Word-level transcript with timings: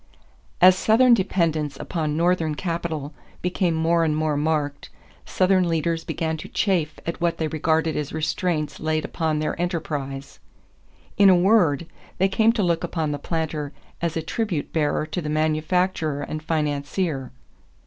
= 0.33 0.61
As 0.67 0.75
Southern 0.75 1.13
dependence 1.13 1.77
upon 1.77 2.17
Northern 2.17 2.55
capital 2.55 3.13
became 3.43 3.75
more 3.75 4.03
and 4.03 4.17
more 4.17 4.35
marked, 4.35 4.89
Southern 5.27 5.69
leaders 5.69 6.03
began 6.03 6.37
to 6.37 6.47
chafe 6.49 6.99
at 7.05 7.21
what 7.21 7.37
they 7.37 7.47
regarded 7.47 7.95
as 7.95 8.11
restraints 8.11 8.79
laid 8.79 9.05
upon 9.05 9.37
their 9.37 9.61
enterprise. 9.61 10.39
In 11.19 11.29
a 11.29 11.35
word, 11.35 11.85
they 12.17 12.29
came 12.29 12.51
to 12.53 12.63
look 12.63 12.83
upon 12.83 13.11
the 13.11 13.19
planter 13.19 13.73
as 14.01 14.17
a 14.17 14.23
tribute 14.23 14.73
bearer 14.73 15.05
to 15.05 15.21
the 15.21 15.29
manufacturer 15.29 16.21
and 16.23 16.41
financier. 16.41 17.31